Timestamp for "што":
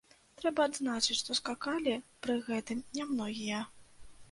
1.19-1.37